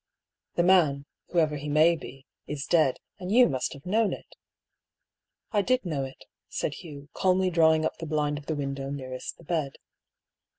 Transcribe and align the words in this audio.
"The 0.55 0.63
man, 0.63 1.05
whoever 1.27 1.57
he 1.57 1.69
may 1.69 1.95
be, 1.95 2.25
is 2.47 2.65
dead, 2.65 2.97
and 3.19 3.31
you 3.31 3.47
must 3.47 3.73
have 3.73 3.85
known 3.85 4.13
it."" 4.13 4.35
I 5.51 5.61
did 5.61 5.85
know 5.85 6.03
it," 6.05 6.25
said 6.49 6.73
Hugh, 6.73 7.09
calmly 7.13 7.51
drawing 7.51 7.85
up 7.85 7.97
the 7.99 8.07
blind 8.07 8.39
of 8.39 8.47
the 8.47 8.55
window 8.55 8.89
nearest 8.89 9.37
the 9.37 9.43
bed. 9.43 9.73